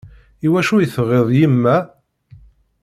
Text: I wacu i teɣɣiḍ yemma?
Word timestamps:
I 0.45 0.47
wacu 0.51 0.75
i 0.79 0.87
teɣɣiḍ 0.93 1.27
yemma? 1.39 1.77